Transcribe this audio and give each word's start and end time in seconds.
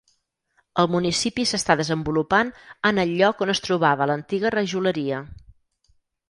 El 0.83 0.87
municipi 0.93 1.43
s'està 1.49 1.75
desenvolupant 1.81 2.49
en 2.91 3.03
el 3.03 3.13
lloc 3.19 3.45
on 3.47 3.55
es 3.55 3.61
trobava 3.67 4.09
l'antiga 4.13 4.53
rajoleria. 4.57 5.21